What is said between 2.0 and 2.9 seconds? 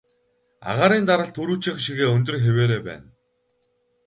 өндөр хэвээрээ